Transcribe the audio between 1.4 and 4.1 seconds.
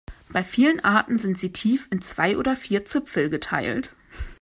tief in zwei oder vier Zipfel geteilt.